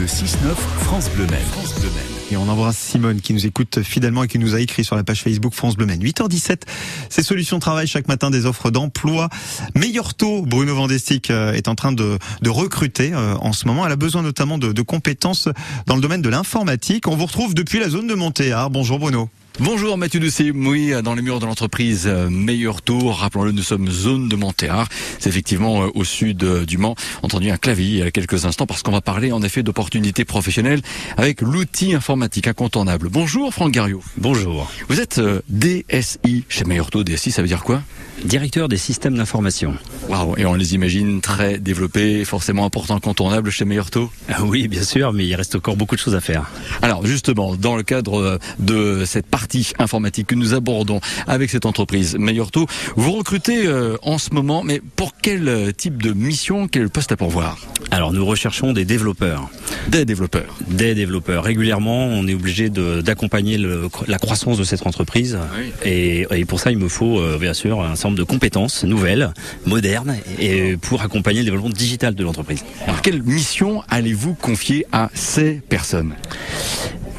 Le 0.00 0.06
6-9 0.06 0.54
France 0.80 1.10
Bleu 1.10 1.26
Maine. 1.26 1.44
France 1.52 1.74
Bleu 1.78 1.90
Maine. 1.90 2.32
Et 2.32 2.36
on 2.38 2.48
embrasse 2.48 2.78
Simone 2.78 3.20
qui 3.20 3.34
nous 3.34 3.44
écoute 3.44 3.82
fidèlement 3.82 4.24
et 4.24 4.28
qui 4.28 4.38
nous 4.38 4.54
a 4.54 4.60
écrit 4.60 4.82
sur 4.82 4.96
la 4.96 5.04
page 5.04 5.22
Facebook 5.22 5.52
France 5.52 5.76
Bleu 5.76 5.84
Maine. 5.84 6.02
8h17, 6.02 6.62
c'est 7.10 7.22
Solutions 7.22 7.58
Travail 7.58 7.86
chaque 7.86 8.08
matin 8.08 8.30
des 8.30 8.46
offres 8.46 8.70
d'emploi. 8.70 9.28
Meilleur 9.74 10.14
taux, 10.14 10.40
Bruno 10.40 10.74
Vandestick 10.74 11.30
euh, 11.30 11.52
est 11.52 11.68
en 11.68 11.74
train 11.74 11.92
de, 11.92 12.18
de 12.40 12.48
recruter 12.48 13.12
euh, 13.12 13.34
en 13.42 13.52
ce 13.52 13.66
moment. 13.66 13.84
Elle 13.84 13.92
a 13.92 13.96
besoin 13.96 14.22
notamment 14.22 14.56
de, 14.56 14.72
de 14.72 14.82
compétences 14.82 15.50
dans 15.84 15.96
le 15.96 16.00
domaine 16.00 16.22
de 16.22 16.30
l'informatique. 16.30 17.06
On 17.06 17.14
vous 17.14 17.26
retrouve 17.26 17.52
depuis 17.52 17.78
la 17.78 17.90
zone 17.90 18.06
de 18.06 18.14
Montéard. 18.14 18.70
Bonjour 18.70 18.98
Bruno. 18.98 19.28
Bonjour 19.58 19.98
Mathieu 19.98 20.20
Doucet, 20.20 20.52
oui, 20.54 20.92
dans 21.02 21.14
les 21.14 21.22
murs 21.22 21.40
de 21.40 21.46
l'entreprise 21.46 22.06
euh, 22.06 22.30
Meilleur 22.30 22.80
Tour, 22.80 23.18
rappelons-le, 23.18 23.52
nous 23.52 23.62
sommes 23.62 23.90
zone 23.90 24.28
de 24.28 24.36
Montéard, 24.36 24.88
c'est 25.18 25.28
effectivement 25.28 25.82
euh, 25.82 25.88
au 25.94 26.04
sud 26.04 26.42
euh, 26.44 26.64
du 26.64 26.78
Mans, 26.78 26.94
entendu 27.22 27.50
un 27.50 27.58
clavier 27.58 27.86
il 27.86 27.96
y 27.98 28.02
a 28.02 28.10
quelques 28.10 28.46
instants 28.46 28.66
parce 28.66 28.82
qu'on 28.82 28.92
va 28.92 29.02
parler 29.02 29.32
en 29.32 29.42
effet 29.42 29.62
d'opportunités 29.62 30.24
professionnelles 30.24 30.80
avec 31.18 31.42
l'outil 31.42 31.94
informatique 31.94 32.46
incontournable. 32.46 33.08
Bonjour 33.10 33.52
Franck 33.52 33.72
Gariot. 33.72 34.02
Bonjour. 34.16 34.70
Vous 34.88 35.00
êtes 35.00 35.20
DSI 35.48 36.44
chez 36.48 36.64
Meilleur 36.64 36.90
Tour, 36.90 37.04
DSI 37.04 37.30
ça 37.30 37.42
veut 37.42 37.48
dire 37.48 37.62
quoi? 37.62 37.82
Directeur 38.24 38.68
des 38.68 38.76
systèmes 38.76 39.16
d'information. 39.16 39.74
Waouh, 40.08 40.36
et 40.36 40.44
on 40.46 40.54
les 40.54 40.74
imagine 40.74 41.20
très 41.20 41.58
développés, 41.58 42.24
forcément 42.24 42.64
importants, 42.64 42.96
incontournables 42.96 43.50
chez 43.50 43.64
Meilleur 43.64 43.90
Taux? 43.90 44.10
Ah 44.28 44.44
Oui, 44.44 44.68
bien 44.68 44.82
sûr, 44.82 45.12
mais 45.12 45.26
il 45.26 45.34
reste 45.34 45.54
encore 45.54 45.76
beaucoup 45.76 45.96
de 45.96 46.00
choses 46.00 46.14
à 46.14 46.20
faire. 46.20 46.50
Alors 46.82 47.06
justement, 47.06 47.56
dans 47.56 47.76
le 47.76 47.82
cadre 47.82 48.38
de 48.58 49.04
cette 49.06 49.26
partie 49.26 49.72
informatique 49.78 50.28
que 50.28 50.34
nous 50.34 50.54
abordons 50.54 51.00
avec 51.26 51.50
cette 51.50 51.66
entreprise 51.66 52.16
Meilleur 52.18 52.50
Taux, 52.50 52.66
vous 52.96 53.12
recrutez 53.12 53.66
euh, 53.66 53.96
en 54.02 54.18
ce 54.18 54.34
moment, 54.34 54.62
mais 54.62 54.80
pour 54.96 55.14
quel 55.20 55.72
type 55.76 56.02
de 56.02 56.12
mission, 56.12 56.68
quel 56.68 56.90
poste 56.90 57.12
à 57.12 57.16
pourvoir? 57.16 57.58
Alors 57.90 58.12
nous 58.12 58.24
recherchons 58.24 58.72
des 58.72 58.84
développeurs. 58.84 59.48
Des 59.88 60.04
développeurs. 60.04 60.56
Des 60.68 60.94
développeurs. 60.94 61.44
Régulièrement, 61.44 62.06
on 62.06 62.26
est 62.26 62.34
obligé 62.34 62.70
d'accompagner 62.70 63.58
la 64.06 64.18
croissance 64.18 64.58
de 64.58 64.64
cette 64.64 64.86
entreprise. 64.86 65.38
Oui. 65.58 65.72
Et, 65.84 66.26
et, 66.30 66.44
pour 66.44 66.60
ça, 66.60 66.70
il 66.70 66.78
me 66.78 66.88
faut 66.88 67.18
euh, 67.18 67.38
bien 67.38 67.54
sûr 67.54 67.80
un 67.82 67.94
certain 67.96 68.08
nombre 68.08 68.18
de 68.18 68.24
compétences 68.24 68.84
nouvelles, 68.84 69.32
modernes, 69.66 70.16
et 70.38 70.76
pour 70.76 71.02
accompagner 71.02 71.40
le 71.40 71.46
développement 71.46 71.70
digital 71.70 72.14
de 72.14 72.24
l'entreprise. 72.24 72.64
Alors, 72.86 73.02
quelle 73.02 73.22
mission 73.22 73.82
allez-vous 73.88 74.34
confier 74.34 74.86
à 74.92 75.10
ces 75.14 75.60
personnes? 75.68 76.14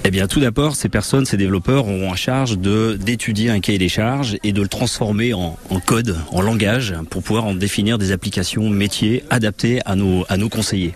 Eh 0.03 0.09
bien, 0.09 0.27
tout 0.27 0.39
d'abord, 0.39 0.75
ces 0.75 0.89
personnes, 0.89 1.25
ces 1.25 1.38
développeurs 1.38 1.88
auront 1.88 2.09
en 2.09 2.16
charge 2.16 2.57
de 2.57 2.97
d'étudier 2.99 3.52
un 3.52 3.59
cahier 3.59 3.77
des 3.77 3.88
charges 3.88 4.38
et 4.43 4.52
de 4.52 4.61
le 4.61 4.67
transformer 4.67 5.35
en, 5.35 5.59
en, 5.69 5.80
code, 5.80 6.17
en 6.31 6.41
langage, 6.41 6.95
pour 7.11 7.21
pouvoir 7.21 7.45
en 7.45 7.53
définir 7.53 7.99
des 7.99 8.11
applications 8.11 8.67
métiers 8.67 9.23
adaptées 9.30 9.80
à 9.85 9.95
nos 9.95 10.25
à 10.27 10.38
nos 10.38 10.49
conseillers. 10.49 10.95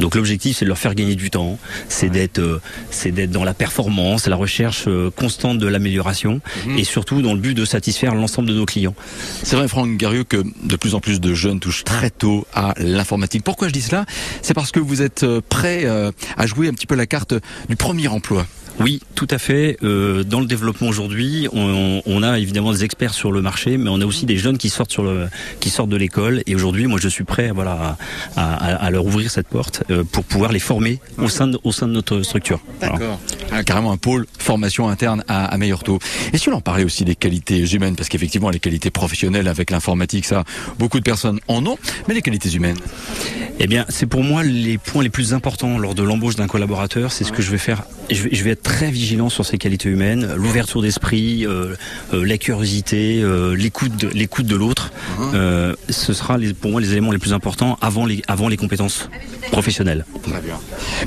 Donc, 0.00 0.16
l'objectif, 0.16 0.56
c'est 0.56 0.64
de 0.64 0.68
leur 0.68 0.78
faire 0.78 0.96
gagner 0.96 1.14
du 1.14 1.30
temps, 1.30 1.58
c'est 1.88 2.06
ouais. 2.06 2.12
d'être 2.12 2.40
euh, 2.40 2.60
c'est 2.90 3.12
d'être 3.12 3.30
dans 3.30 3.44
la 3.44 3.54
performance, 3.54 4.26
la 4.26 4.34
recherche 4.34 4.84
euh, 4.88 5.10
constante 5.10 5.58
de 5.58 5.68
l'amélioration, 5.68 6.40
mmh. 6.66 6.78
et 6.78 6.84
surtout 6.84 7.22
dans 7.22 7.34
le 7.34 7.40
but 7.40 7.54
de 7.54 7.64
satisfaire 7.64 8.16
l'ensemble 8.16 8.48
de 8.48 8.54
nos 8.54 8.66
clients. 8.66 8.96
C'est 9.44 9.54
vrai, 9.54 9.68
Franck 9.68 9.96
Garieux, 9.96 10.24
que 10.24 10.42
de 10.64 10.76
plus 10.76 10.96
en 10.96 11.00
plus 11.00 11.20
de 11.20 11.34
jeunes 11.34 11.60
touchent 11.60 11.84
très 11.84 12.10
tôt 12.10 12.48
à 12.52 12.74
l'informatique. 12.78 13.44
Pourquoi 13.44 13.68
je 13.68 13.72
dis 13.72 13.82
cela? 13.82 14.06
C'est 14.42 14.54
parce 14.54 14.72
que 14.72 14.80
vous 14.80 15.02
êtes 15.02 15.22
euh, 15.22 15.40
prêt 15.48 15.84
à 16.36 16.46
jouer 16.46 16.68
un 16.68 16.72
petit 16.72 16.86
peu 16.86 16.94
la 16.94 17.06
carte 17.06 17.34
du 17.68 17.76
premier 17.76 18.08
emploi 18.08 18.23
oui, 18.80 19.00
tout 19.14 19.28
à 19.30 19.38
fait. 19.38 19.76
Euh, 19.82 20.24
dans 20.24 20.40
le 20.40 20.46
développement 20.46 20.88
aujourd'hui, 20.88 21.48
on, 21.52 22.02
on, 22.06 22.22
a 22.22 22.38
évidemment 22.38 22.72
des 22.72 22.84
experts 22.84 23.14
sur 23.14 23.30
le 23.30 23.40
marché, 23.40 23.76
mais 23.76 23.88
on 23.88 24.00
a 24.00 24.04
aussi 24.04 24.26
des 24.26 24.36
jeunes 24.36 24.58
qui 24.58 24.68
sortent 24.68 24.90
sur 24.90 25.04
le, 25.04 25.28
qui 25.60 25.70
sortent 25.70 25.90
de 25.90 25.96
l'école. 25.96 26.42
Et 26.46 26.54
aujourd'hui, 26.54 26.86
moi, 26.86 26.98
je 27.00 27.08
suis 27.08 27.24
prêt, 27.24 27.50
voilà, 27.54 27.96
à, 28.36 28.54
à, 28.54 28.74
à 28.74 28.90
leur 28.90 29.06
ouvrir 29.06 29.30
cette 29.30 29.46
porte 29.46 29.84
euh, 29.90 30.02
pour 30.02 30.24
pouvoir 30.24 30.50
les 30.50 30.58
former 30.58 30.98
au 31.18 31.28
sein 31.28 31.46
de, 31.46 31.58
au 31.62 31.70
sein 31.70 31.86
de 31.86 31.92
notre 31.92 32.22
structure. 32.22 32.60
D'accord. 32.80 33.20
Ah, 33.56 33.62
carrément 33.62 33.92
un 33.92 33.96
pôle 33.96 34.26
formation 34.36 34.88
interne 34.88 35.22
à, 35.28 35.44
à 35.44 35.56
Meilleur 35.58 35.84
Taux. 35.84 36.00
Et 36.32 36.38
si 36.38 36.48
on 36.48 36.54
en 36.54 36.60
parlait 36.60 36.82
aussi 36.82 37.04
des 37.04 37.14
qualités 37.14 37.60
humaines, 37.72 37.94
parce 37.94 38.08
qu'effectivement, 38.08 38.50
les 38.50 38.58
qualités 38.58 38.90
professionnelles 38.90 39.46
avec 39.46 39.70
l'informatique, 39.70 40.24
ça, 40.24 40.42
beaucoup 40.76 40.98
de 40.98 41.04
personnes 41.04 41.38
en 41.46 41.64
ont, 41.64 41.78
mais 42.08 42.14
les 42.14 42.22
qualités 42.22 42.50
humaines? 42.50 42.78
Eh 43.60 43.68
bien, 43.68 43.84
c'est 43.88 44.06
pour 44.06 44.24
moi 44.24 44.42
les 44.42 44.78
points 44.78 45.04
les 45.04 45.10
plus 45.10 45.32
importants 45.32 45.78
lors 45.78 45.94
de 45.94 46.02
l'embauche 46.02 46.34
d'un 46.34 46.48
collaborateur. 46.48 47.12
C'est 47.12 47.22
ce 47.22 47.30
que 47.30 47.42
je 47.42 47.52
vais 47.52 47.58
faire. 47.58 47.84
Je 48.10 48.24
vais, 48.24 48.30
je 48.32 48.42
vais, 48.42 48.50
être 48.50 48.62
très 48.62 48.90
vigilant 48.90 49.28
sur 49.28 49.46
ces 49.46 49.56
qualités 49.56 49.88
humaines, 49.88 50.34
l'ouverture 50.36 50.82
d'esprit, 50.82 51.46
euh, 51.46 51.76
euh, 52.12 52.24
la 52.24 52.36
curiosité, 52.36 53.20
euh, 53.22 53.54
l'écoute, 53.54 53.96
de, 53.96 54.08
l'écoute 54.08 54.46
de 54.46 54.56
l'autre. 54.56 54.92
Euh, 55.34 55.74
ce 55.88 56.12
sera 56.12 56.36
les, 56.36 56.52
pour 56.52 56.72
moi 56.72 56.80
les 56.80 56.90
éléments 56.90 57.12
les 57.12 57.18
plus 57.18 57.32
importants 57.32 57.78
avant 57.80 58.04
les, 58.04 58.22
avant 58.26 58.48
les 58.48 58.56
compétences 58.56 59.08
professionnelles. 59.52 60.04
Très 60.22 60.40
bien. 60.40 60.58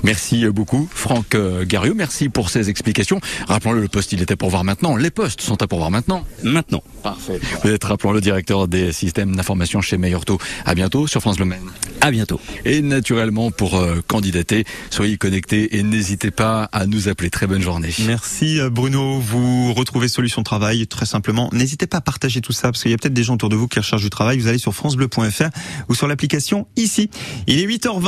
Merci 0.03 0.45
beaucoup, 0.47 0.87
Franck 0.91 1.35
Gariot. 1.65 1.93
Merci 1.95 2.29
pour 2.29 2.36
ces 2.49 2.69
explications. 2.69 3.19
Rappelons-le, 3.47 3.81
le 3.81 3.87
poste 3.87 4.13
il 4.13 4.21
était 4.21 4.35
pour 4.35 4.49
voir 4.49 4.63
maintenant. 4.63 4.95
Les 4.95 5.09
postes 5.09 5.41
sont 5.41 5.61
à 5.61 5.67
pourvoir 5.67 5.91
maintenant. 5.91 6.23
Maintenant. 6.43 6.83
Parfait. 7.03 7.39
Vous 7.63 7.69
êtes, 7.69 7.83
rappelons-le, 7.83 8.21
directeur 8.21 8.67
des 8.67 8.91
systèmes 8.91 9.35
d'information 9.35 9.81
chez 9.81 9.97
Meilleurto. 9.97 10.37
À 10.65 10.75
bientôt 10.75 11.07
sur 11.07 11.21
France 11.21 11.39
Le 11.39 11.45
Maine. 11.45 11.69
À 12.01 12.11
bientôt. 12.11 12.39
Et 12.65 12.81
naturellement, 12.81 13.51
pour 13.51 13.77
euh, 13.77 14.01
candidater, 14.05 14.65
soyez 14.89 15.17
connectés 15.17 15.77
et 15.77 15.83
n'hésitez 15.83 16.31
pas 16.31 16.69
à 16.71 16.85
nous 16.85 17.09
appeler. 17.09 17.29
Très 17.29 17.47
bonne 17.47 17.61
journée. 17.61 17.89
Merci 18.05 18.59
Bruno. 18.71 19.19
Vous 19.19 19.73
retrouvez 19.73 20.07
Solution 20.07 20.43
Travail 20.43 20.87
très 20.87 21.05
simplement. 21.05 21.49
N'hésitez 21.53 21.87
pas 21.87 21.97
à 21.97 22.01
partager 22.01 22.41
tout 22.41 22.53
ça 22.53 22.71
parce 22.71 22.83
qu'il 22.83 22.91
y 22.91 22.93
a 22.93 22.97
peut-être 22.97 23.13
des 23.13 23.23
gens 23.23 23.33
autour 23.33 23.49
de 23.49 23.55
vous 23.55 23.67
qui 23.67 23.79
recherchent 23.79 24.03
du 24.03 24.09
travail. 24.09 24.37
Vous 24.37 24.47
allez 24.47 24.57
sur 24.57 24.73
francebleu.fr 24.73 25.49
ou 25.89 25.95
sur 25.95 26.07
l'application 26.07 26.67
ici. 26.75 27.09
Il 27.47 27.59
est 27.59 27.67
8h20. 27.67 28.07